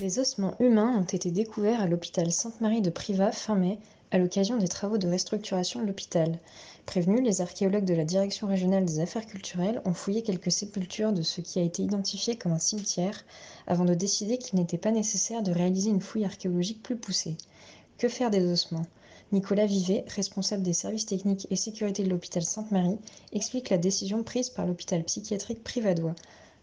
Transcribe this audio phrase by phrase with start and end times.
[0.00, 3.78] Les ossements humains ont été découverts à l'hôpital Sainte-Marie de Privas fin mai
[4.10, 6.40] à l'occasion des travaux de restructuration de l'hôpital.
[6.84, 11.22] Prévenus, les archéologues de la Direction régionale des affaires culturelles ont fouillé quelques sépultures de
[11.22, 13.24] ce qui a été identifié comme un cimetière
[13.68, 17.36] avant de décider qu'il n'était pas nécessaire de réaliser une fouille archéologique plus poussée.
[17.96, 18.86] Que faire des ossements?
[19.30, 22.98] Nicolas Vivet, responsable des services techniques et sécurité de l'hôpital Sainte-Marie,
[23.32, 26.16] explique la décision prise par l'hôpital psychiatrique privadois.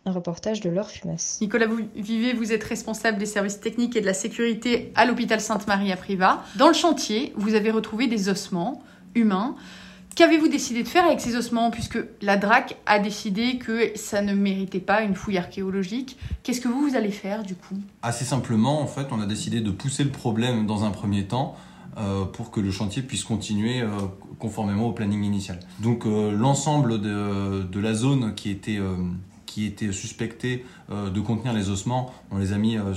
[0.06, 1.38] Un reportage de Laure Fumas.
[1.42, 5.92] Nicolas Vivet, vous êtes responsable des services techniques et de la sécurité à l'hôpital Sainte-Marie
[5.92, 6.44] à Privas.
[6.56, 8.82] Dans le chantier, vous avez retrouvé des ossements
[9.14, 9.56] humains.
[10.16, 14.34] Qu'avez-vous décidé de faire avec ces ossements puisque la DRAC a décidé que ça ne
[14.34, 16.18] méritait pas une fouille archéologique?
[16.42, 17.78] Qu'est-ce que vous, vous allez faire du coup?
[18.02, 21.56] Assez simplement, en fait, on a décidé de pousser le problème dans un premier temps
[21.98, 23.90] euh, pour que le chantier puisse continuer euh,
[24.40, 25.60] conformément au planning initial.
[25.80, 28.80] Donc euh, l'ensemble de, de, la zone qui était
[29.52, 32.94] qui étaient suspectés euh, de contenir les ossements, on les a mis euh,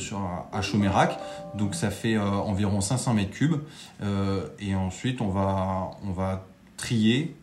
[0.52, 1.18] à Chomérac.
[1.56, 3.60] Donc ça fait euh, environ 500 mètres cubes.
[4.60, 6.46] et ensuite, on va, on va
[6.76, 7.36] trier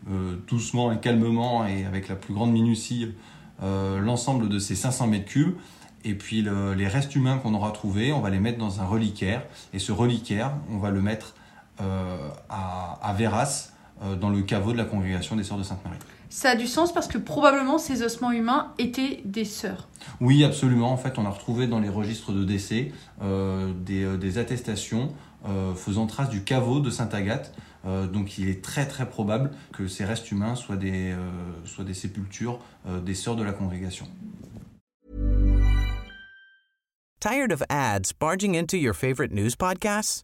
[0.48, 3.14] doucement et calmement et avec la plus grande minutie
[3.62, 5.56] l'ensemble de ces 500 mètres cubes.
[6.04, 6.42] Et puis
[6.76, 9.44] les restes humains qu'on aura trouvés, on va les mettre dans un reliquaire.
[9.74, 11.36] Et ce reliquaire, on va le mettre
[11.80, 13.72] à, à Véras,
[14.20, 15.98] dans le caveau de la congrégation des Sœurs de Sainte-Marie
[16.32, 19.90] ça a du sens parce que probablement ces ossements humains étaient des sœurs.
[20.22, 20.92] Oui, absolument.
[20.92, 25.14] En fait, on a retrouvé dans les registres de décès euh, des, euh, des, attestations
[25.46, 27.54] euh, faisant trace du caveau de Sainte-Agathe.
[27.86, 31.18] Euh, donc il est très très probable que ces restes humains soient des, euh,
[31.66, 34.08] soient des sépultures euh, des sœurs de la congrégation.
[37.20, 40.24] Tired of ads barging into your favorite news podcasts?